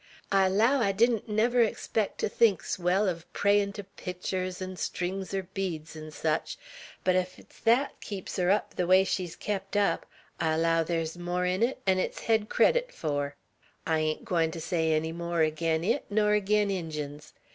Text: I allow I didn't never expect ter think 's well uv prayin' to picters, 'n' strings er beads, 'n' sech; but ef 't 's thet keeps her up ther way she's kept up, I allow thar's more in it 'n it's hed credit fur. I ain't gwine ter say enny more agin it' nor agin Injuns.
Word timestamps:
I 0.31 0.47
allow 0.47 0.79
I 0.81 0.93
didn't 0.93 1.29
never 1.29 1.61
expect 1.61 2.21
ter 2.21 2.27
think 2.27 2.63
's 2.63 2.79
well 2.79 3.05
uv 3.05 3.23
prayin' 3.33 3.71
to 3.73 3.83
picters, 3.83 4.59
'n' 4.59 4.77
strings 4.77 5.31
er 5.31 5.43
beads, 5.53 5.95
'n' 5.95 6.09
sech; 6.09 6.55
but 7.03 7.15
ef 7.15 7.35
't 7.37 7.43
's 7.53 7.59
thet 7.59 8.01
keeps 8.01 8.37
her 8.37 8.49
up 8.49 8.73
ther 8.73 8.87
way 8.87 9.03
she's 9.03 9.35
kept 9.35 9.77
up, 9.77 10.07
I 10.39 10.53
allow 10.53 10.83
thar's 10.83 11.19
more 11.19 11.45
in 11.45 11.61
it 11.61 11.83
'n 11.85 11.99
it's 11.99 12.21
hed 12.21 12.49
credit 12.49 12.91
fur. 12.91 13.35
I 13.85 13.99
ain't 13.99 14.25
gwine 14.25 14.49
ter 14.49 14.59
say 14.59 14.91
enny 14.93 15.11
more 15.11 15.43
agin 15.43 15.83
it' 15.83 16.05
nor 16.09 16.33
agin 16.33 16.71
Injuns. 16.71 17.33